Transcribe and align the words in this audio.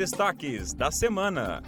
destaques 0.00 0.72
da 0.72 0.90
semana. 0.90 1.62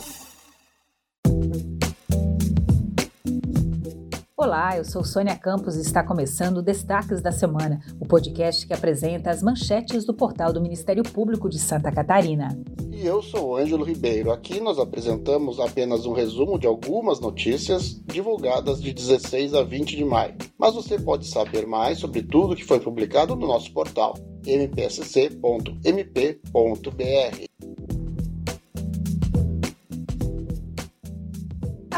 Olá, 4.35 4.79
eu 4.79 4.87
sou 4.87 5.05
Sônia 5.05 5.37
Campos 5.37 5.77
e 5.77 5.83
está 5.83 6.03
começando 6.03 6.57
o 6.57 6.63
Destaques 6.63 7.21
da 7.21 7.31
Semana, 7.31 7.83
o 8.01 8.07
podcast 8.07 8.67
que 8.67 8.73
apresenta 8.73 9.29
as 9.29 9.43
manchetes 9.43 10.07
do 10.07 10.15
portal 10.15 10.51
do 10.51 10.63
Ministério 10.63 11.03
Público 11.03 11.47
de 11.47 11.59
Santa 11.59 11.93
Catarina. 11.93 12.59
E 12.91 13.05
eu 13.05 13.21
sou 13.21 13.55
Ângelo 13.55 13.85
Ribeiro. 13.85 14.33
Aqui 14.33 14.63
nós 14.63 14.79
apresentamos 14.79 15.61
apenas 15.61 16.07
um 16.07 16.15
resumo 16.15 16.59
de 16.59 16.67
algumas 16.67 17.21
notícias 17.21 18.01
divulgadas 18.07 18.81
de 18.81 18.95
16 18.95 19.53
a 19.53 19.63
20 19.63 19.95
de 19.95 20.07
maio. 20.07 20.37
Mas 20.57 20.75
você 20.75 20.99
pode 20.99 21.27
saber 21.27 21.67
mais 21.67 21.99
sobre 21.99 22.23
tudo 22.23 22.57
que 22.57 22.65
foi 22.65 22.81
publicado 22.81 23.37
no 23.37 23.47
nosso 23.47 23.71
portal 23.75 24.15
mpsc.mp.br. 24.47 25.43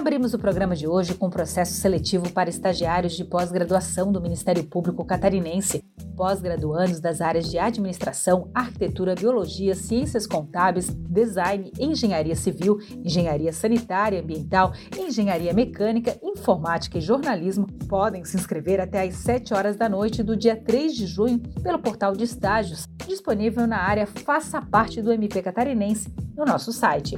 Abrimos 0.05 0.35
o 0.35 0.39
programa 0.39 0.77
de 0.77 0.87
hoje 0.87 1.15
com 1.15 1.31
processo 1.31 1.73
seletivo 1.73 2.31
para 2.31 2.51
estagiários 2.51 3.15
de 3.15 3.25
pós-graduação 3.25 4.12
do 4.12 4.21
Ministério 4.21 4.62
Público 4.62 5.03
Catarinense, 5.03 5.83
pós-graduandos 6.15 7.01
das 7.01 7.23
áreas 7.23 7.51
de 7.51 7.59
administração, 7.59 8.51
arquitetura, 8.53 9.15
biologia, 9.15 9.75
ciências 9.75 10.27
contábeis, 10.27 10.91
design, 10.91 11.73
engenharia 11.81 12.37
civil, 12.37 12.77
engenharia 13.03 13.51
sanitária 13.51 14.19
e 14.19 14.21
ambiental, 14.21 14.75
engenharia 14.95 15.55
mecânica, 15.55 16.19
informática 16.23 16.98
e 16.98 17.01
jornalismo 17.01 17.67
podem 17.89 18.27
se 18.27 18.37
inscrever 18.37 18.83
até 18.83 19.09
às 19.09 19.15
7 19.15 19.55
horas 19.55 19.75
da 19.75 19.89
noite 19.89 20.23
do 20.23 20.37
dia 20.37 20.55
3 20.55 20.95
de 20.95 21.07
junho 21.07 21.39
pelo 21.62 21.79
portal 21.79 22.12
de 22.12 22.25
estágios, 22.25 22.87
disponível 23.09 23.67
na 23.67 23.79
área 23.79 24.07
Faça 24.07 24.61
Parte 24.61 25.01
do 25.01 25.11
MP 25.11 25.41
Catarinense 25.41 26.12
no 26.37 26.45
nosso 26.45 26.75
site. 26.75 27.17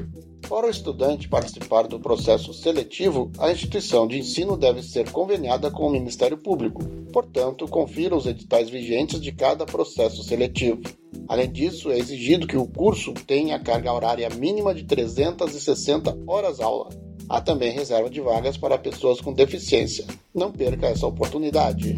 Para 0.48 0.68
o 0.68 0.70
estudante 0.70 1.28
participar 1.28 1.88
do 1.88 1.98
processo 1.98 2.54
seletivo, 2.54 3.32
a 3.36 3.50
instituição 3.50 4.06
de 4.06 4.18
ensino 4.18 4.56
deve 4.56 4.80
ser 4.80 5.10
conveniada 5.10 5.72
com 5.72 5.88
o 5.88 5.90
Ministério 5.90 6.38
Público. 6.38 6.84
Portanto, 7.12 7.66
confira 7.66 8.14
os 8.14 8.26
editais 8.26 8.70
vigentes 8.70 9.20
de 9.20 9.32
cada 9.32 9.66
processo 9.66 10.22
seletivo. 10.22 10.82
Além 11.26 11.50
disso, 11.50 11.90
é 11.90 11.98
exigido 11.98 12.46
que 12.46 12.56
o 12.56 12.66
curso 12.66 13.12
tenha 13.12 13.58
carga 13.58 13.92
horária 13.92 14.28
mínima 14.30 14.72
de 14.72 14.84
360 14.84 16.16
horas-aula. 16.28 16.90
Há 17.28 17.40
também 17.40 17.72
reserva 17.72 18.08
de 18.08 18.20
vagas 18.20 18.56
para 18.56 18.78
pessoas 18.78 19.20
com 19.20 19.32
deficiência. 19.32 20.06
Não 20.32 20.52
perca 20.52 20.86
essa 20.86 21.08
oportunidade. 21.08 21.96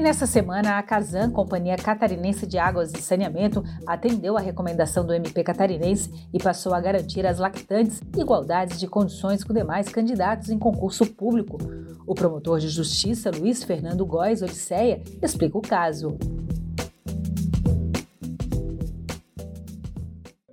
E 0.00 0.02
nessa 0.02 0.24
semana, 0.24 0.78
a 0.78 0.82
Casan, 0.82 1.30
Companhia 1.30 1.76
Catarinense 1.76 2.46
de 2.46 2.56
Águas 2.56 2.90
e 2.94 3.02
Saneamento, 3.02 3.62
atendeu 3.86 4.34
a 4.34 4.40
recomendação 4.40 5.04
do 5.04 5.12
MP 5.12 5.44
catarinense 5.44 6.10
e 6.32 6.38
passou 6.38 6.72
a 6.72 6.80
garantir 6.80 7.26
às 7.26 7.38
lactantes 7.38 8.00
igualdades 8.16 8.80
de 8.80 8.88
condições 8.88 9.44
com 9.44 9.52
demais 9.52 9.90
candidatos 9.90 10.48
em 10.48 10.58
concurso 10.58 11.04
público. 11.04 11.58
O 12.06 12.14
promotor 12.14 12.58
de 12.58 12.70
justiça, 12.70 13.30
Luiz 13.30 13.62
Fernando 13.62 14.06
Góes 14.06 14.40
Odisseia, 14.40 15.02
explica 15.22 15.58
o 15.58 15.60
caso. 15.60 16.16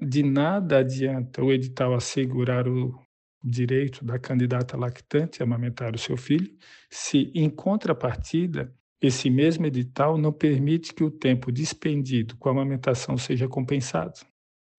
De 0.02 0.24
nada 0.24 0.80
adianta 0.80 1.42
o 1.42 1.54
edital 1.54 1.94
assegurar 1.94 2.68
o 2.68 2.94
direito 3.42 4.04
da 4.04 4.20
candidata 4.20 4.76
lactante 4.76 5.42
a 5.42 5.46
amamentar 5.46 5.96
o 5.96 5.98
seu 5.98 6.18
filho, 6.18 6.52
se, 6.90 7.32
em 7.34 7.50
contrapartida, 7.50 8.76
esse 9.02 9.30
mesmo 9.30 9.66
edital 9.66 10.18
não 10.18 10.32
permite 10.32 10.94
que 10.94 11.04
o 11.04 11.12
tempo 11.12 11.52
dispendido 11.52 12.36
com 12.38 12.50
a 12.50 12.52
amamentação 12.52 13.18
seja 13.18 13.48
compensado. 13.48 14.26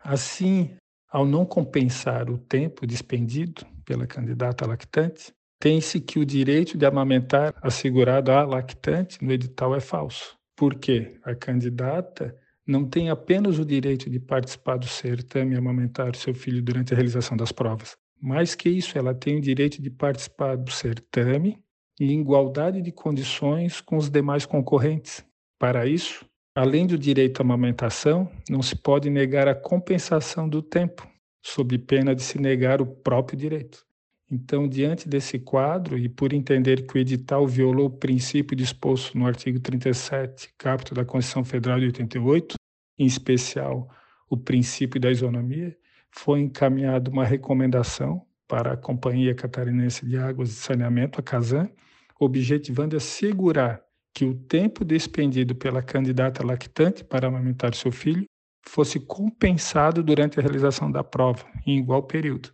Assim, 0.00 0.77
ao 1.10 1.25
não 1.25 1.47
compensar 1.47 2.28
o 2.30 2.38
tempo 2.38 2.86
dispendido 2.86 3.64
pela 3.84 4.06
candidata 4.06 4.66
lactante, 4.66 5.33
tem-se 5.60 6.00
que 6.00 6.19
o 6.19 6.27
direito 6.27 6.77
de 6.77 6.86
amamentar 6.86 7.54
assegurado 7.62 8.31
à 8.31 8.44
lactante 8.44 9.22
no 9.25 9.32
edital 9.32 9.75
é 9.75 9.81
falso. 9.81 10.37
Porque 10.56 11.19
a 11.25 11.34
candidata 11.34 12.37
não 12.66 12.84
tem 12.84 13.09
apenas 13.10 13.59
o 13.59 13.64
direito 13.64 14.10
de 14.10 14.20
participar 14.20 14.76
do 14.76 14.87
certame 14.87 15.54
e 15.54 15.59
amamentar 15.59 16.14
seu 16.14 16.34
filho 16.34 16.62
durante 16.62 16.93
a 16.93 16.97
realização 16.97 17.37
das 17.37 17.50
provas. 17.50 17.97
Mais 18.20 18.54
que 18.54 18.69
isso, 18.69 18.98
ela 18.98 19.14
tem 19.14 19.38
o 19.38 19.41
direito 19.41 19.81
de 19.81 19.91
participar 19.91 20.56
do 20.56 20.70
certame 20.70 21.59
em 22.04 22.20
igualdade 22.20 22.81
de 22.81 22.92
condições 22.92 23.81
com 23.81 23.97
os 23.97 24.09
demais 24.09 24.47
concorrentes. 24.47 25.25
Para 25.59 25.86
isso, 25.86 26.25
além 26.54 26.86
do 26.86 26.98
direito 26.98 27.41
à 27.41 27.42
amamentação, 27.42 28.31
não 28.48 28.62
se 28.62 28.76
pode 28.76 29.10
negar 29.10 29.48
a 29.48 29.54
compensação 29.54 30.48
do 30.48 30.62
tempo, 30.62 31.08
sob 31.42 31.76
pena 31.78 32.14
de 32.14 32.22
se 32.22 32.38
negar 32.38 32.81
o 32.81 32.87
próprio 32.87 33.38
direito. 33.38 33.87
Então, 34.31 34.69
diante 34.69 35.08
desse 35.08 35.38
quadro, 35.38 35.97
e 35.98 36.08
por 36.08 36.34
entender 36.34 36.87
que 36.87 36.98
o 36.98 37.00
edital 37.00 37.47
violou 37.47 37.87
o 37.87 37.91
princípio 37.91 38.54
disposto 38.54 39.16
no 39.16 39.26
artigo 39.26 39.58
37, 39.58 40.53
caput 40.58 40.92
da 40.92 41.04
Constituição 41.04 41.44
Federal 41.44 41.81
de 41.81 41.87
88, 41.87 42.56
em 42.98 43.06
especial 43.06 43.88
o 44.28 44.37
princípio 44.37 45.00
da 45.00 45.10
isonomia, 45.10 45.75
foi 46.10 46.41
encaminhada 46.41 47.10
uma 47.10 47.25
recomendação 47.25 48.22
para 48.47 48.72
a 48.72 48.76
Companhia 48.76 49.34
Catarinense 49.34 50.04
de 50.04 50.19
Águas 50.19 50.50
e 50.50 50.54
Saneamento, 50.54 51.20
a 51.20 51.22
CASAN, 51.22 51.70
objetivando 52.19 52.97
assegurar 52.97 53.83
que 54.15 54.25
o 54.25 54.34
tempo 54.34 54.84
despendido 54.84 55.55
pela 55.55 55.83
candidata 55.83 56.45
lactante 56.45 57.05
para 57.05 57.29
amamentar 57.29 57.75
seu 57.75 57.93
filho 57.93 58.25
fosse 58.67 58.99
compensado 59.01 60.03
durante 60.03 60.39
a 60.39 60.43
realização 60.43 60.91
da 60.91 61.05
prova, 61.05 61.45
em 61.67 61.79
igual 61.79 62.03
período. 62.03 62.53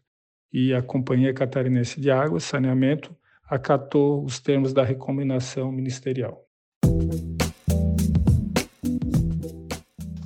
E 0.52 0.72
a 0.72 0.82
Companhia 0.82 1.32
Catarinense 1.32 2.00
de 2.00 2.10
Água 2.10 2.38
e 2.38 2.40
Saneamento 2.40 3.16
acatou 3.48 4.24
os 4.24 4.38
termos 4.38 4.72
da 4.72 4.84
recomendação 4.84 5.72
ministerial. 5.72 6.44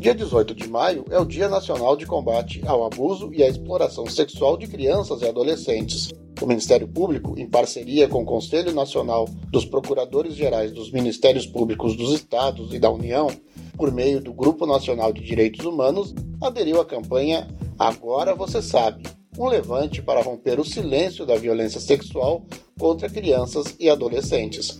Dia 0.08 0.14
18 0.14 0.54
de 0.54 0.66
maio 0.70 1.04
é 1.10 1.18
o 1.18 1.24
Dia 1.26 1.50
Nacional 1.50 1.94
de 1.94 2.06
Combate 2.06 2.62
ao 2.66 2.82
Abuso 2.82 3.30
e 3.30 3.42
à 3.42 3.46
Exploração 3.46 4.06
Sexual 4.06 4.56
de 4.56 4.66
Crianças 4.66 5.20
e 5.20 5.28
Adolescentes. 5.28 6.14
O 6.40 6.46
Ministério 6.46 6.88
Público, 6.88 7.38
em 7.38 7.46
parceria 7.46 8.08
com 8.08 8.22
o 8.22 8.24
Conselho 8.24 8.72
Nacional 8.72 9.28
dos 9.50 9.66
Procuradores 9.66 10.34
Gerais 10.34 10.72
dos 10.72 10.90
Ministérios 10.90 11.46
Públicos 11.46 11.94
dos 11.94 12.14
Estados 12.14 12.72
e 12.72 12.78
da 12.78 12.90
União, 12.90 13.30
por 13.76 13.92
meio 13.92 14.18
do 14.18 14.32
Grupo 14.32 14.64
Nacional 14.64 15.12
de 15.12 15.20
Direitos 15.20 15.66
Humanos, 15.66 16.14
aderiu 16.40 16.80
à 16.80 16.86
campanha 16.86 17.46
Agora 17.78 18.34
Você 18.34 18.62
Sabe 18.62 19.02
um 19.38 19.46
levante 19.46 20.00
para 20.00 20.22
romper 20.22 20.58
o 20.58 20.64
silêncio 20.64 21.26
da 21.26 21.36
violência 21.36 21.80
sexual 21.80 22.46
contra 22.78 23.10
crianças 23.10 23.76
e 23.78 23.90
adolescentes. 23.90 24.78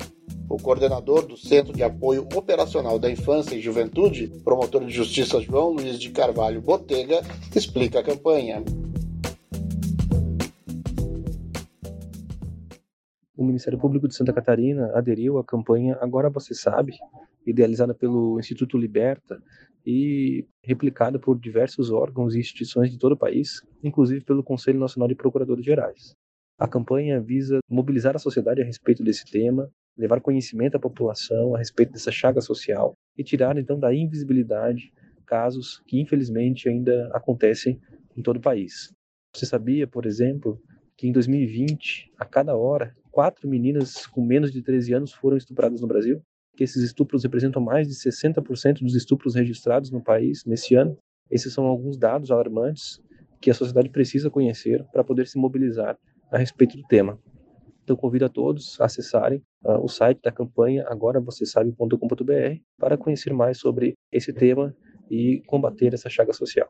O 0.50 0.56
coordenador 0.56 1.26
do 1.26 1.36
Centro 1.36 1.74
de 1.74 1.82
Apoio 1.82 2.26
Operacional 2.34 2.98
da 2.98 3.10
Infância 3.10 3.54
e 3.54 3.60
Juventude, 3.60 4.28
promotor 4.42 4.82
de 4.82 4.90
justiça 4.90 5.40
João 5.42 5.72
Luiz 5.72 5.98
de 5.98 6.10
Carvalho 6.10 6.62
Botega, 6.62 7.20
explica 7.54 8.00
a 8.00 8.02
campanha. 8.02 8.64
O 13.36 13.44
Ministério 13.44 13.78
Público 13.78 14.08
de 14.08 14.16
Santa 14.16 14.32
Catarina 14.32 14.90
aderiu 14.94 15.38
à 15.38 15.44
campanha 15.44 15.98
Agora 16.00 16.30
Você 16.30 16.54
Sabe, 16.54 16.94
idealizada 17.46 17.92
pelo 17.92 18.40
Instituto 18.40 18.78
Liberta 18.78 19.38
e 19.84 20.46
replicada 20.64 21.18
por 21.18 21.38
diversos 21.38 21.90
órgãos 21.90 22.34
e 22.34 22.40
instituições 22.40 22.90
de 22.90 22.98
todo 22.98 23.12
o 23.12 23.18
país, 23.18 23.62
inclusive 23.82 24.24
pelo 24.24 24.42
Conselho 24.42 24.80
Nacional 24.80 25.08
de 25.08 25.14
Procuradores 25.14 25.64
Gerais. 25.64 26.14
A 26.58 26.66
campanha 26.66 27.20
visa 27.20 27.58
mobilizar 27.70 28.16
a 28.16 28.18
sociedade 28.18 28.62
a 28.62 28.64
respeito 28.64 29.04
desse 29.04 29.24
tema, 29.24 29.70
levar 29.98 30.20
conhecimento 30.20 30.76
à 30.76 30.80
população 30.80 31.54
a 31.54 31.58
respeito 31.58 31.92
dessa 31.92 32.12
chaga 32.12 32.40
social 32.40 32.94
e 33.16 33.24
tirar 33.24 33.58
então 33.58 33.78
da 33.78 33.92
invisibilidade 33.92 34.92
casos 35.26 35.82
que 35.86 36.00
infelizmente 36.00 36.68
ainda 36.68 37.10
acontecem 37.12 37.78
em 38.16 38.22
todo 38.22 38.36
o 38.36 38.40
país. 38.40 38.94
Você 39.34 39.44
sabia, 39.44 39.86
por 39.86 40.06
exemplo, 40.06 40.58
que 40.96 41.06
em 41.06 41.12
2020, 41.12 42.10
a 42.18 42.24
cada 42.24 42.56
hora, 42.56 42.96
quatro 43.10 43.48
meninas 43.48 44.06
com 44.06 44.24
menos 44.24 44.50
de 44.50 44.62
13 44.62 44.94
anos 44.94 45.12
foram 45.12 45.36
estupradas 45.36 45.80
no 45.80 45.86
Brasil? 45.86 46.22
Que 46.56 46.64
esses 46.64 46.82
estupros 46.82 47.22
representam 47.22 47.62
mais 47.62 47.86
de 47.86 47.94
60% 47.94 48.80
dos 48.80 48.94
estupros 48.94 49.34
registrados 49.34 49.90
no 49.90 50.02
país 50.02 50.44
nesse 50.46 50.74
ano? 50.74 50.96
Esses 51.30 51.52
são 51.52 51.66
alguns 51.66 51.98
dados 51.98 52.30
alarmantes 52.30 53.00
que 53.40 53.50
a 53.50 53.54
sociedade 53.54 53.90
precisa 53.90 54.30
conhecer 54.30 54.84
para 54.92 55.04
poder 55.04 55.28
se 55.28 55.38
mobilizar 55.38 55.96
a 56.32 56.38
respeito 56.38 56.76
do 56.76 56.82
tema. 56.84 57.18
Então 57.84 57.96
convido 57.96 58.24
a 58.24 58.28
todos 58.28 58.80
a 58.80 58.86
acessarem 58.86 59.42
uh, 59.64 59.82
o 59.82 59.88
site 59.88 60.20
da 60.22 60.32
campanha 60.32 60.84
agora 60.88 61.20
você 61.20 61.44
sabe.com.br 61.46 62.60
para 62.78 62.96
conhecer 62.96 63.32
mais 63.32 63.58
sobre 63.58 63.94
esse 64.12 64.32
tema 64.32 64.74
e 65.10 65.42
combater 65.46 65.94
essa 65.94 66.08
chaga 66.08 66.32
social. 66.32 66.68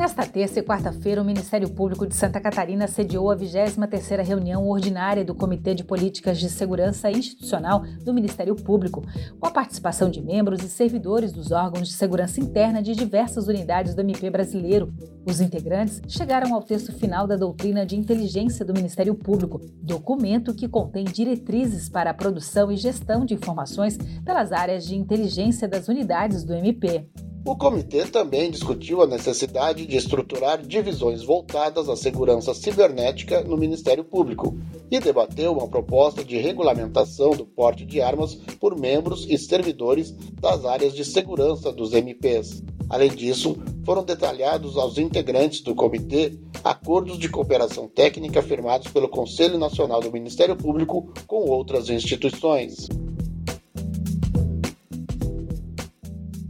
Nesta 0.00 0.24
terça 0.24 0.58
e 0.58 0.62
quarta-feira, 0.62 1.20
o 1.20 1.24
Ministério 1.26 1.68
Público 1.68 2.06
de 2.06 2.14
Santa 2.14 2.40
Catarina 2.40 2.88
sediou 2.88 3.30
a 3.30 3.36
23ª 3.36 4.24
reunião 4.24 4.66
ordinária 4.66 5.22
do 5.22 5.34
Comitê 5.34 5.74
de 5.74 5.84
Políticas 5.84 6.38
de 6.38 6.48
Segurança 6.48 7.10
Institucional 7.10 7.84
do 8.02 8.14
Ministério 8.14 8.56
Público, 8.56 9.04
com 9.38 9.46
a 9.46 9.50
participação 9.50 10.08
de 10.10 10.22
membros 10.22 10.64
e 10.64 10.70
servidores 10.70 11.32
dos 11.32 11.52
órgãos 11.52 11.86
de 11.86 11.92
segurança 11.92 12.40
interna 12.40 12.82
de 12.82 12.94
diversas 12.94 13.46
unidades 13.46 13.94
do 13.94 14.00
MP 14.00 14.30
brasileiro. 14.30 14.90
Os 15.26 15.38
integrantes 15.38 16.00
chegaram 16.08 16.54
ao 16.54 16.62
texto 16.62 16.94
final 16.94 17.26
da 17.26 17.36
doutrina 17.36 17.84
de 17.84 17.94
inteligência 17.94 18.64
do 18.64 18.72
Ministério 18.72 19.14
Público, 19.14 19.60
documento 19.82 20.54
que 20.54 20.66
contém 20.66 21.04
diretrizes 21.04 21.90
para 21.90 22.08
a 22.08 22.14
produção 22.14 22.72
e 22.72 22.76
gestão 22.78 23.26
de 23.26 23.34
informações 23.34 23.98
pelas 24.24 24.50
áreas 24.50 24.86
de 24.86 24.96
inteligência 24.96 25.68
das 25.68 25.88
unidades 25.88 26.42
do 26.42 26.54
MP. 26.54 27.06
O 27.42 27.56
comitê 27.56 28.04
também 28.04 28.50
discutiu 28.50 29.00
a 29.00 29.06
necessidade 29.06 29.86
de 29.86 29.96
estruturar 29.96 30.60
divisões 30.60 31.22
voltadas 31.22 31.88
à 31.88 31.96
segurança 31.96 32.52
cibernética 32.52 33.42
no 33.42 33.56
Ministério 33.56 34.04
Público 34.04 34.58
e 34.90 35.00
debateu 35.00 35.52
uma 35.52 35.66
proposta 35.66 36.22
de 36.22 36.36
regulamentação 36.36 37.30
do 37.30 37.46
porte 37.46 37.86
de 37.86 38.02
armas 38.02 38.34
por 38.60 38.78
membros 38.78 39.26
e 39.28 39.38
servidores 39.38 40.14
das 40.38 40.66
áreas 40.66 40.92
de 40.92 41.02
segurança 41.02 41.72
dos 41.72 41.94
MPs. 41.94 42.62
Além 42.90 43.10
disso, 43.10 43.56
foram 43.86 44.04
detalhados 44.04 44.76
aos 44.76 44.98
integrantes 44.98 45.62
do 45.62 45.74
comitê 45.74 46.38
acordos 46.62 47.18
de 47.18 47.28
cooperação 47.28 47.88
técnica 47.88 48.42
firmados 48.42 48.88
pelo 48.88 49.08
Conselho 49.08 49.56
Nacional 49.56 50.00
do 50.00 50.12
Ministério 50.12 50.56
Público 50.56 51.10
com 51.26 51.48
outras 51.48 51.88
instituições. 51.88 52.86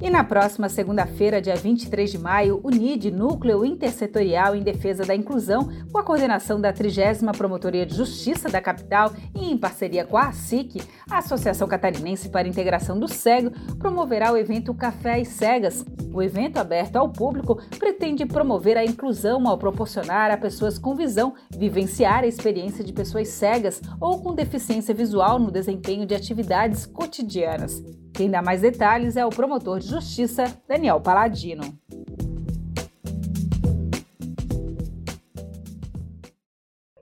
E 0.03 0.09
na 0.09 0.25
próxima 0.25 0.71
segunda-feira, 0.71 1.43
dia 1.43 1.55
23 1.55 2.11
de 2.11 2.19
maio, 2.19 2.59
o 2.65 2.71
NID, 2.71 3.11
Núcleo 3.11 3.67
Intersetorial 3.67 4.57
em 4.57 4.63
Defesa 4.63 5.05
da 5.05 5.15
Inclusão, 5.15 5.69
com 5.93 5.99
a 5.99 6.03
coordenação 6.03 6.59
da 6.59 6.73
30 6.73 7.31
Promotoria 7.37 7.85
de 7.85 7.95
Justiça 7.95 8.49
da 8.49 8.63
capital 8.63 9.13
e 9.35 9.53
em 9.53 9.59
parceria 9.59 10.07
com 10.07 10.17
a 10.17 10.29
ASIC, 10.29 10.81
a 11.11 11.19
Associação 11.19 11.69
Catarinense 11.69 12.31
para 12.31 12.47
a 12.47 12.51
Integração 12.51 12.99
do 12.99 13.07
Cego, 13.07 13.51
promoverá 13.79 14.33
o 14.33 14.39
evento 14.39 14.73
Café 14.73 15.21
e 15.21 15.27
Cegas. 15.27 15.85
O 16.15 16.23
evento, 16.23 16.57
aberto 16.57 16.97
ao 16.97 17.11
público, 17.11 17.61
pretende 17.79 18.25
promover 18.25 18.79
a 18.79 18.85
inclusão 18.85 19.47
ao 19.47 19.59
proporcionar 19.59 20.31
a 20.31 20.37
pessoas 20.39 20.79
com 20.79 20.95
visão 20.95 21.35
vivenciar 21.51 22.25
a 22.25 22.27
experiência 22.27 22.83
de 22.83 22.95
pessoas 22.95 23.29
cegas 23.29 23.83
ou 24.01 24.23
com 24.23 24.35
deficiência 24.35 24.95
visual 24.95 25.39
no 25.39 25.51
desempenho 25.51 26.07
de 26.07 26.15
atividades 26.15 26.87
cotidianas. 26.87 27.83
Quem 28.21 28.31
dá 28.31 28.43
mais 28.43 28.61
detalhes 28.61 29.17
é 29.17 29.25
o 29.25 29.31
promotor 29.31 29.79
de 29.79 29.89
justiça, 29.89 30.45
Daniel 30.69 31.01
Paladino. 31.01 31.63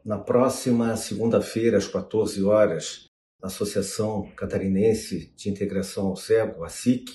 Na 0.04 0.16
próxima 0.16 0.94
segunda-feira, 0.94 1.76
às 1.76 1.88
14 1.88 2.40
horas, 2.44 3.06
a 3.42 3.48
Associação 3.48 4.30
Catarinense 4.36 5.34
de 5.34 5.50
Integração 5.50 6.06
ao 6.06 6.14
Cego, 6.14 6.62
a 6.62 6.68
SIC, 6.68 7.10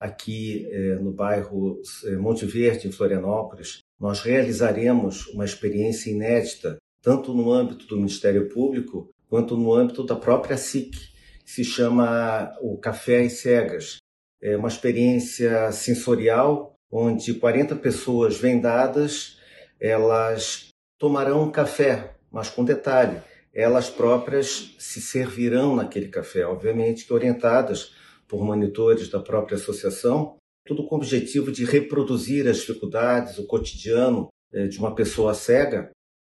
aqui 0.00 0.66
eh, 0.70 0.94
no 0.94 1.12
bairro 1.12 1.78
eh, 2.06 2.16
Monte 2.16 2.46
Verde, 2.46 2.88
em 2.88 2.90
Florianópolis, 2.90 3.80
nós 4.00 4.22
realizaremos 4.22 5.26
uma 5.26 5.44
experiência 5.44 6.10
inédita, 6.10 6.78
tanto 7.02 7.34
no 7.34 7.52
âmbito 7.52 7.86
do 7.86 7.98
Ministério 7.98 8.48
Público 8.48 9.10
quanto 9.28 9.58
no 9.58 9.74
âmbito 9.74 10.02
da 10.06 10.16
própria 10.16 10.56
SIC, 10.56 11.11
se 11.44 11.64
chama 11.64 12.56
o 12.60 12.76
Café 12.78 13.20
às 13.20 13.34
Cegas. 13.34 13.96
É 14.40 14.56
uma 14.56 14.68
experiência 14.68 15.70
sensorial 15.72 16.74
onde 16.90 17.32
40 17.34 17.76
pessoas 17.76 18.36
vendadas, 18.36 19.38
elas 19.80 20.68
tomarão 20.98 21.44
um 21.44 21.50
café, 21.50 22.14
mas 22.30 22.50
com 22.50 22.62
detalhe, 22.62 23.18
elas 23.54 23.88
próprias 23.88 24.74
se 24.78 25.00
servirão 25.00 25.74
naquele 25.74 26.08
café, 26.08 26.44
obviamente 26.44 27.06
que 27.06 27.12
orientadas 27.12 27.94
por 28.28 28.44
monitores 28.44 29.08
da 29.08 29.20
própria 29.20 29.56
associação, 29.56 30.36
tudo 30.66 30.86
com 30.86 30.94
o 30.94 30.98
objetivo 30.98 31.50
de 31.50 31.64
reproduzir 31.64 32.46
as 32.46 32.58
dificuldades, 32.58 33.38
o 33.38 33.46
cotidiano 33.46 34.28
é, 34.52 34.66
de 34.66 34.78
uma 34.78 34.94
pessoa 34.94 35.34
cega. 35.34 35.90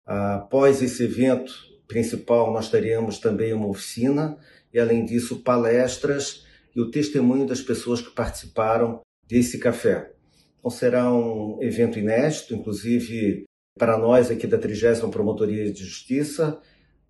Após 0.05 0.83
esse 0.83 1.05
evento 1.05 1.55
principal, 1.87 2.53
nós 2.53 2.71
teremos 2.71 3.19
também 3.19 3.53
uma 3.53 3.69
oficina 3.69 4.37
e, 4.73 4.79
além 4.79 5.05
disso, 5.05 5.43
palestras 5.43 6.45
e 6.75 6.81
o 6.81 6.91
testemunho 6.91 7.47
das 7.47 7.61
pessoas 7.61 8.01
que 8.01 8.11
participaram 8.11 9.01
desse 9.27 9.59
café. 9.59 10.13
Então, 10.59 10.71
será 10.71 11.13
um 11.13 11.59
evento 11.63 11.99
inédito, 11.99 12.55
inclusive 12.55 13.45
para 13.79 13.99
nós 13.99 14.31
aqui 14.31 14.47
da 14.47 14.59
30 14.59 15.09
Promotoria 15.09 15.71
de 15.71 15.85
Justiça, 15.85 16.61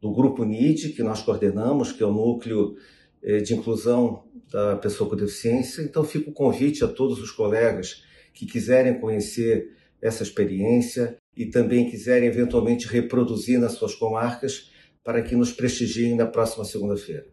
do 0.01 0.13
Grupo 0.13 0.45
NID, 0.45 0.91
que 0.91 1.03
nós 1.03 1.23
coordenamos, 1.23 1.93
que 1.93 2.03
é 2.03 2.07
o 2.07 2.13
Núcleo 2.13 2.77
eh, 3.23 3.39
de 3.39 3.55
Inclusão 3.55 4.25
da 4.51 4.77
Pessoa 4.77 5.09
com 5.09 5.17
Deficiência. 5.17 5.83
Então, 5.83 6.05
fica 6.05 6.31
o 6.31 6.35
convite 6.35 6.85
a 6.85 6.89
todos 6.89 7.21
os 7.21 7.31
colegas 7.31 8.05
que 8.35 8.47
quiserem 8.47 9.01
conhecer 9.01 9.75
essa 10.03 10.23
experiência 10.23 11.17
e 11.37 11.47
também 11.47 11.91
quiserem 11.91 12.29
eventualmente 12.29 12.87
reproduzir 12.87 13.59
nas 13.59 13.73
suas 13.73 13.95
comarcas 13.95 14.71
para 15.05 15.23
que 15.23 15.37
nos 15.37 15.53
prestigiem 15.53 16.17
na 16.17 16.27
próxima 16.27 16.65
segunda-feira. 16.65 17.27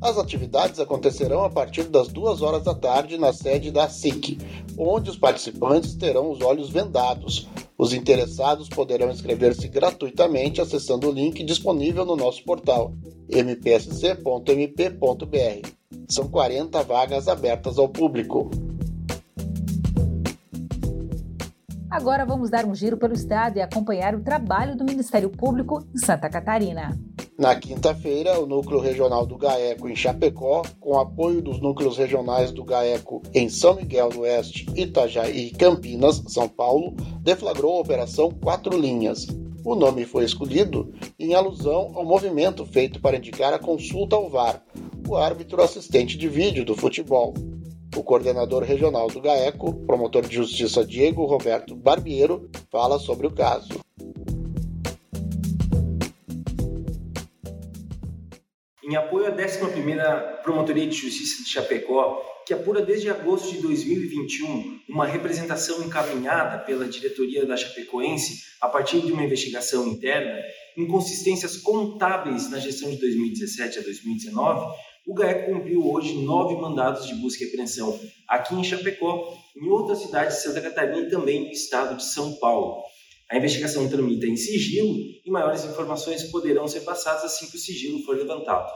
As 0.00 0.16
atividades 0.16 0.78
acontecerão 0.78 1.44
a 1.44 1.50
partir 1.50 1.84
das 1.84 2.08
duas 2.08 2.40
horas 2.40 2.62
da 2.62 2.74
tarde 2.74 3.18
na 3.18 3.32
sede 3.32 3.72
da 3.72 3.88
SIC, 3.88 4.38
onde 4.78 5.10
os 5.10 5.16
participantes 5.16 5.96
terão 5.96 6.30
os 6.30 6.40
olhos 6.40 6.70
vendados. 6.70 7.48
Os 7.76 7.92
interessados 7.92 8.68
poderão 8.68 9.10
inscrever-se 9.10 9.66
gratuitamente 9.68 10.60
acessando 10.60 11.08
o 11.08 11.12
link 11.12 11.42
disponível 11.42 12.04
no 12.04 12.14
nosso 12.16 12.44
portal 12.44 12.92
mpsc.mp.br. 13.28 14.98
São 16.08 16.28
40 16.28 16.82
vagas 16.84 17.28
abertas 17.28 17.78
ao 17.78 17.88
público. 17.88 18.50
Agora 21.98 22.24
vamos 22.24 22.48
dar 22.48 22.64
um 22.64 22.76
giro 22.76 22.96
pelo 22.96 23.12
estado 23.12 23.56
e 23.56 23.60
acompanhar 23.60 24.14
o 24.14 24.20
trabalho 24.20 24.76
do 24.76 24.84
Ministério 24.84 25.28
Público 25.28 25.84
em 25.92 25.98
Santa 25.98 26.30
Catarina. 26.30 26.96
Na 27.36 27.56
quinta-feira, 27.56 28.38
o 28.38 28.46
Núcleo 28.46 28.78
Regional 28.78 29.26
do 29.26 29.36
GAECO 29.36 29.88
em 29.88 29.96
Chapecó, 29.96 30.62
com 30.78 30.96
apoio 30.96 31.42
dos 31.42 31.60
núcleos 31.60 31.98
regionais 31.98 32.52
do 32.52 32.62
GAECO 32.62 33.20
em 33.34 33.48
São 33.48 33.74
Miguel 33.74 34.10
do 34.10 34.20
Oeste, 34.20 34.64
Itajaí 34.76 35.48
e 35.48 35.50
Campinas, 35.50 36.22
São 36.28 36.48
Paulo, 36.48 36.94
deflagrou 37.20 37.78
a 37.78 37.80
Operação 37.80 38.30
Quatro 38.30 38.78
Linhas. 38.78 39.26
O 39.64 39.74
nome 39.74 40.04
foi 40.04 40.24
escolhido 40.24 40.94
em 41.18 41.34
alusão 41.34 41.90
ao 41.96 42.04
movimento 42.04 42.64
feito 42.64 43.00
para 43.00 43.16
indicar 43.16 43.52
a 43.52 43.58
consulta 43.58 44.14
ao 44.14 44.30
VAR, 44.30 44.62
o 45.08 45.16
árbitro 45.16 45.60
assistente 45.60 46.16
de 46.16 46.28
vídeo 46.28 46.64
do 46.64 46.76
futebol. 46.76 47.34
O 47.98 48.04
coordenador 48.04 48.62
regional 48.62 49.08
do 49.08 49.20
GAECO, 49.20 49.84
promotor 49.84 50.24
de 50.24 50.36
justiça 50.36 50.84
Diego 50.84 51.24
Roberto 51.24 51.74
Barbiero, 51.74 52.48
fala 52.70 52.96
sobre 52.96 53.26
o 53.26 53.32
caso. 53.32 53.80
em 58.88 58.96
apoio 58.96 59.26
à 59.26 59.36
11ª 59.36 60.42
Promotoria 60.42 60.86
de 60.86 60.96
Justiça 60.96 61.44
de 61.44 61.50
Chapecó, 61.50 62.22
que 62.46 62.54
apura 62.54 62.80
desde 62.80 63.10
agosto 63.10 63.52
de 63.52 63.60
2021 63.60 64.80
uma 64.88 65.04
representação 65.04 65.84
encaminhada 65.84 66.64
pela 66.64 66.88
diretoria 66.88 67.44
da 67.44 67.54
Chapecoense 67.54 68.44
a 68.62 68.68
partir 68.68 69.02
de 69.02 69.12
uma 69.12 69.22
investigação 69.22 69.86
interna, 69.86 70.40
inconsistências 70.74 71.58
contábeis 71.58 72.50
na 72.50 72.58
gestão 72.58 72.88
de 72.88 72.96
2017 72.96 73.80
a 73.80 73.82
2019, 73.82 74.66
o 75.08 75.14
GAECO 75.14 75.54
cumpriu 75.54 75.90
hoje 75.90 76.22
nove 76.22 76.54
mandados 76.54 77.06
de 77.06 77.14
busca 77.14 77.42
e 77.42 77.48
apreensão 77.48 77.98
aqui 78.28 78.54
em 78.54 78.62
Chapecó, 78.62 79.34
em 79.56 79.66
outras 79.70 80.00
cidades 80.00 80.36
de 80.36 80.42
Santa 80.42 80.60
Catarina 80.60 80.98
e 80.98 81.08
também 81.08 81.46
no 81.46 81.50
estado 81.50 81.96
de 81.96 82.04
São 82.04 82.34
Paulo. 82.34 82.82
A 83.30 83.38
investigação 83.38 83.88
tramita 83.88 84.26
em 84.26 84.36
sigilo 84.36 84.94
e 85.24 85.30
maiores 85.30 85.64
informações 85.64 86.24
poderão 86.24 86.68
ser 86.68 86.80
passadas 86.80 87.24
assim 87.24 87.46
que 87.46 87.56
o 87.56 87.58
sigilo 87.58 88.02
for 88.04 88.16
levantado. 88.16 88.70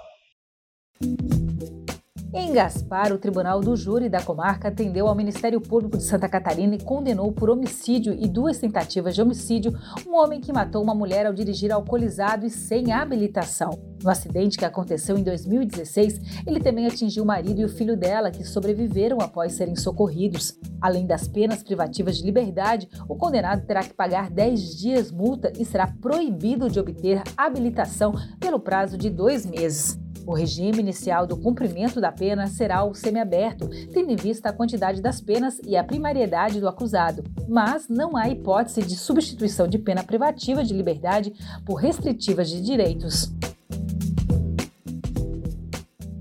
Em 2.34 2.50
Gaspar, 2.50 3.12
o 3.12 3.18
Tribunal 3.18 3.60
do 3.60 3.76
Júri 3.76 4.08
da 4.08 4.22
comarca 4.22 4.68
atendeu 4.68 5.06
ao 5.06 5.14
Ministério 5.14 5.60
Público 5.60 5.98
de 5.98 6.02
Santa 6.02 6.26
Catarina 6.30 6.74
e 6.74 6.82
condenou 6.82 7.30
por 7.30 7.50
homicídio 7.50 8.16
e 8.18 8.26
duas 8.26 8.56
tentativas 8.56 9.14
de 9.14 9.20
homicídio 9.20 9.78
um 10.06 10.16
homem 10.16 10.40
que 10.40 10.50
matou 10.50 10.82
uma 10.82 10.94
mulher 10.94 11.26
ao 11.26 11.34
dirigir 11.34 11.70
alcoolizado 11.70 12.46
e 12.46 12.50
sem 12.50 12.90
habilitação. 12.90 13.78
No 14.02 14.08
acidente 14.08 14.56
que 14.56 14.64
aconteceu 14.64 15.18
em 15.18 15.22
2016, 15.22 16.42
ele 16.46 16.58
também 16.58 16.86
atingiu 16.86 17.22
o 17.22 17.26
marido 17.26 17.60
e 17.60 17.66
o 17.66 17.68
filho 17.68 17.98
dela, 17.98 18.30
que 18.30 18.44
sobreviveram 18.44 19.20
após 19.20 19.52
serem 19.52 19.76
socorridos. 19.76 20.58
Além 20.80 21.06
das 21.06 21.28
penas 21.28 21.62
privativas 21.62 22.16
de 22.16 22.24
liberdade, 22.24 22.88
o 23.06 23.14
condenado 23.14 23.66
terá 23.66 23.82
que 23.82 23.92
pagar 23.92 24.30
10 24.30 24.74
dias 24.78 25.12
multa 25.12 25.52
e 25.58 25.66
será 25.66 25.86
proibido 25.86 26.70
de 26.70 26.80
obter 26.80 27.22
habilitação 27.36 28.14
pelo 28.40 28.58
prazo 28.58 28.96
de 28.96 29.10
dois 29.10 29.44
meses. 29.44 30.01
O 30.26 30.34
regime 30.34 30.78
inicial 30.78 31.26
do 31.26 31.36
cumprimento 31.36 32.00
da 32.00 32.12
pena 32.12 32.46
será 32.46 32.84
o 32.84 32.94
semiaberto, 32.94 33.68
tendo 33.92 34.12
em 34.12 34.16
vista 34.16 34.48
a 34.48 34.52
quantidade 34.52 35.02
das 35.02 35.20
penas 35.20 35.60
e 35.64 35.76
a 35.76 35.82
primariedade 35.82 36.60
do 36.60 36.68
acusado, 36.68 37.24
mas 37.48 37.88
não 37.88 38.16
há 38.16 38.28
hipótese 38.28 38.82
de 38.82 38.94
substituição 38.94 39.66
de 39.66 39.78
pena 39.78 40.04
privativa 40.04 40.62
de 40.62 40.74
liberdade 40.74 41.32
por 41.66 41.74
restritivas 41.74 42.48
de 42.48 42.60
direitos. 42.60 43.32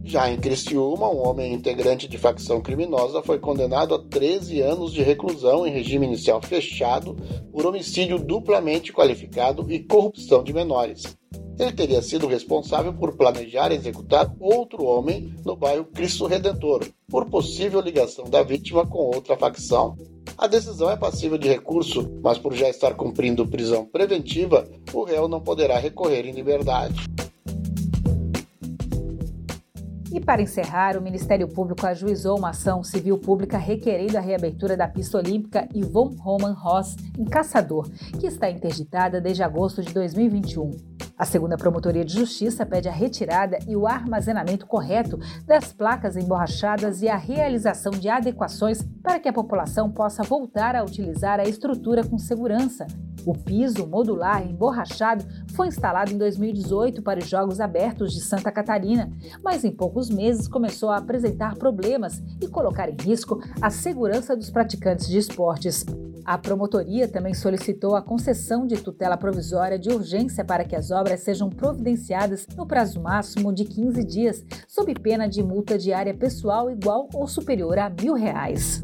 Já 0.04 0.30
em 0.30 0.38
Criciúma, 0.38 1.10
um 1.10 1.26
homem 1.26 1.54
integrante 1.54 2.06
de 2.06 2.18
facção 2.18 2.60
criminosa 2.60 3.24
foi 3.24 3.40
condenado 3.40 3.96
a 3.96 4.00
13 4.00 4.60
anos 4.60 4.92
de 4.92 5.02
reclusão 5.02 5.66
em 5.66 5.72
regime 5.72 6.06
inicial 6.06 6.42
fechado 6.42 7.16
por 7.50 7.66
homicídio 7.66 8.20
duplamente 8.20 8.92
qualificado 8.92 9.72
e 9.72 9.80
corrupção 9.80 10.44
de 10.44 10.52
menores. 10.52 11.21
Ele 11.62 11.74
teria 11.74 12.02
sido 12.02 12.26
responsável 12.26 12.92
por 12.92 13.16
planejar 13.16 13.72
executar 13.72 14.34
outro 14.40 14.84
homem 14.84 15.32
no 15.46 15.56
bairro 15.56 15.86
Cristo 15.86 16.26
Redentor, 16.26 16.84
por 17.08 17.30
possível 17.30 17.80
ligação 17.80 18.26
da 18.26 18.42
vítima 18.42 18.84
com 18.84 18.98
outra 18.98 19.38
facção. 19.38 19.96
A 20.36 20.48
decisão 20.48 20.90
é 20.90 20.98
passível 20.98 21.38
de 21.38 21.48
recurso, 21.48 22.20
mas 22.24 22.40
por 22.40 22.56
já 22.56 22.68
estar 22.68 22.96
cumprindo 22.96 23.48
prisão 23.48 23.86
preventiva, 23.86 24.68
o 24.92 25.04
réu 25.04 25.28
não 25.28 25.40
poderá 25.40 25.78
recorrer 25.78 26.26
em 26.26 26.32
liberdade. 26.32 26.96
E 30.12 30.20
para 30.20 30.42
encerrar, 30.42 30.98
o 30.98 31.02
Ministério 31.02 31.48
Público 31.48 31.86
ajuizou 31.86 32.40
uma 32.40 32.50
ação 32.50 32.84
civil 32.84 33.20
pública 33.20 33.60
requerendo 33.60 34.18
a 34.18 34.22
reabertura 34.22 34.76
da 34.76 34.88
pista 34.88 35.20
olímpica 35.20 35.70
Yvonne 35.76 36.18
Roman 36.18 36.54
Ross, 36.54 36.96
em 37.20 37.24
Caçador, 37.24 37.88
que 38.20 38.26
está 38.26 38.50
interditada 38.50 39.22
desde 39.22 39.44
agosto 39.44 39.84
de 39.84 39.94
2021. 39.94 40.91
A 41.22 41.26
segunda 41.26 41.56
Promotoria 41.56 42.04
de 42.04 42.16
Justiça 42.16 42.66
pede 42.66 42.90
a 42.90 42.92
retirada 42.92 43.60
e 43.68 43.76
o 43.76 43.86
armazenamento 43.86 44.66
correto 44.66 45.20
das 45.46 45.72
placas 45.72 46.18
emborrachadas 46.18 47.04
e 47.04 47.08
a 47.08 47.16
realização 47.16 47.92
de 47.92 48.10
adequações 48.10 48.82
para 49.04 49.20
que 49.20 49.30
a 49.30 49.34
população 49.34 49.92
possa 49.92 50.24
voltar 50.24 50.76
a 50.76 50.84
utilizar 50.84 51.40
a 51.40 51.44
estrutura 51.44 52.04
com 52.04 52.18
segurança. 52.18 52.88
O 53.26 53.34
piso 53.34 53.86
modular 53.86 54.46
emborrachado 54.46 55.24
foi 55.54 55.68
instalado 55.68 56.12
em 56.12 56.18
2018 56.18 57.02
para 57.02 57.20
os 57.20 57.30
Jogos 57.30 57.60
Abertos 57.60 58.14
de 58.14 58.22
Santa 58.22 58.52
Catarina, 58.52 59.12
mas 59.44 59.64
em 59.64 59.72
poucos 59.72 60.10
meses 60.10 60.48
começou 60.48 60.90
a 60.90 60.98
apresentar 60.98 61.56
problemas 61.56 62.22
e 62.42 62.48
colocar 62.48 62.90
em 62.90 62.96
risco 63.00 63.40
a 63.62 63.70
segurança 63.70 64.36
dos 64.36 64.50
praticantes 64.50 65.08
de 65.08 65.18
esportes. 65.18 65.86
A 66.24 66.38
promotoria 66.38 67.08
também 67.08 67.34
solicitou 67.34 67.96
a 67.96 68.02
concessão 68.02 68.66
de 68.66 68.78
tutela 68.78 69.18
provisória 69.18 69.78
de 69.78 69.90
urgência 69.90 70.46
para 70.46 70.64
que 70.64 70.76
as 70.76 70.92
obras 70.92 71.22
sejam 71.22 71.50
providenciadas 71.50 72.48
no 72.56 72.66
prazo 72.66 73.02
máximo 73.02 73.54
de 73.54 73.66
15 73.66 74.04
dias, 74.04 74.46
sob 74.68 74.94
pena 74.96 75.28
de 75.28 75.42
multa 75.42 75.78
diária 75.78 76.14
pessoal 76.14 76.70
igual 76.70 77.10
ou 77.14 77.28
superior 77.28 77.78
a 77.80 77.90
mil 77.90 78.14
reais. 78.14 78.82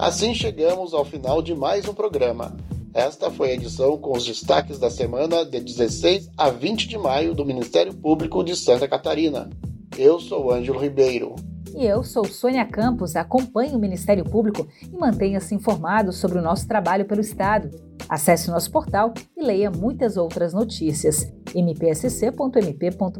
Assim 0.00 0.34
chegamos 0.34 0.94
ao 0.94 1.04
final 1.04 1.42
de 1.42 1.54
mais 1.54 1.86
um 1.86 1.92
programa. 1.92 2.56
Esta 2.94 3.30
foi 3.30 3.50
a 3.50 3.52
edição 3.52 3.98
com 3.98 4.16
os 4.16 4.24
destaques 4.24 4.78
da 4.78 4.88
semana 4.88 5.44
de 5.44 5.60
16 5.60 6.30
a 6.38 6.48
20 6.48 6.88
de 6.88 6.96
maio 6.96 7.34
do 7.34 7.44
Ministério 7.44 7.92
Público 7.92 8.42
de 8.42 8.56
Santa 8.56 8.88
Catarina. 8.88 9.50
Eu 9.98 10.18
sou 10.18 10.50
Ângelo 10.50 10.80
Ribeiro. 10.80 11.34
E 11.76 11.84
eu 11.84 12.02
sou 12.02 12.24
Sônia 12.24 12.64
Campos, 12.64 13.14
acompanhe 13.14 13.76
o 13.76 13.78
Ministério 13.78 14.24
Público 14.24 14.66
e 14.90 14.96
mantenha-se 14.96 15.54
informado 15.54 16.14
sobre 16.14 16.38
o 16.38 16.42
nosso 16.42 16.66
trabalho 16.66 17.04
pelo 17.04 17.20
Estado. 17.20 17.68
Acesse 18.08 18.48
o 18.48 18.52
nosso 18.52 18.70
portal 18.70 19.12
e 19.36 19.44
leia 19.44 19.70
muitas 19.70 20.16
outras 20.16 20.54
notícias. 20.54 21.30
mpsc.mp.br. 21.54 23.10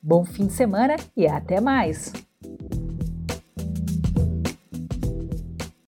Bom 0.00 0.24
fim 0.24 0.46
de 0.46 0.52
semana 0.52 0.94
e 1.16 1.26
até 1.26 1.60
mais! 1.60 2.12